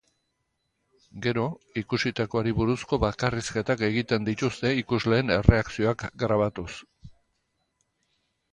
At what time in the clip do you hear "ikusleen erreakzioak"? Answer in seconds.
4.81-6.09